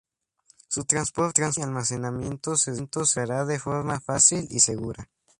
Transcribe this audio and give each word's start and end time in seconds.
Su 0.67 0.83
transporte 0.85 1.47
y 1.59 1.61
almacenamiento 1.61 2.55
se 2.55 2.71
realizará 2.71 3.45
de 3.45 3.59
forma 3.59 3.99
fácil 3.99 4.47
y 4.49 4.59
segura. 4.59 5.07